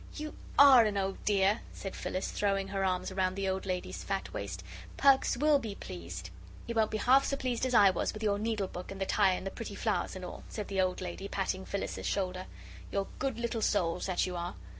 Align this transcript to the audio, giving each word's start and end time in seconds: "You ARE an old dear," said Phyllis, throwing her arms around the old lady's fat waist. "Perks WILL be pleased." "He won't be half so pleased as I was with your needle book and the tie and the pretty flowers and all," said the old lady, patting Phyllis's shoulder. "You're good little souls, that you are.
"You 0.15 0.33
ARE 0.57 0.85
an 0.85 0.97
old 0.97 1.23
dear," 1.25 1.61
said 1.73 1.95
Phyllis, 1.95 2.31
throwing 2.31 2.69
her 2.69 2.83
arms 2.83 3.11
around 3.11 3.35
the 3.35 3.47
old 3.47 3.67
lady's 3.67 4.03
fat 4.03 4.33
waist. 4.33 4.63
"Perks 4.97 5.37
WILL 5.37 5.59
be 5.59 5.75
pleased." 5.75 6.31
"He 6.65 6.73
won't 6.73 6.89
be 6.89 6.97
half 6.97 7.23
so 7.23 7.37
pleased 7.37 7.67
as 7.67 7.75
I 7.75 7.91
was 7.91 8.11
with 8.11 8.23
your 8.23 8.39
needle 8.39 8.65
book 8.65 8.89
and 8.89 8.99
the 8.99 9.05
tie 9.05 9.33
and 9.33 9.45
the 9.45 9.51
pretty 9.51 9.75
flowers 9.75 10.15
and 10.15 10.25
all," 10.25 10.43
said 10.49 10.69
the 10.69 10.81
old 10.81 11.01
lady, 11.01 11.27
patting 11.27 11.65
Phyllis's 11.67 12.07
shoulder. 12.07 12.47
"You're 12.91 13.09
good 13.19 13.37
little 13.37 13.61
souls, 13.61 14.07
that 14.07 14.25
you 14.25 14.35
are. 14.35 14.55